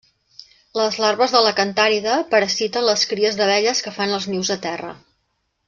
Les 0.79 0.95
larves 1.03 1.35
de 1.35 1.41
la 1.47 1.51
cantàrida 1.59 2.15
parasiten 2.33 2.87
les 2.89 3.05
cries 3.13 3.39
d'abelles 3.43 3.83
que 3.89 3.95
fan 4.01 4.15
els 4.19 4.27
nius 4.35 4.55
a 4.57 4.59
terra. 4.69 4.91